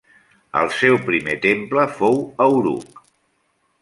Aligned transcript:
El 0.61 0.69
seu 0.77 0.97
primer 1.09 1.35
temple 1.45 1.85
fou 1.99 2.17
a 2.47 2.49
Uruk. 2.59 3.03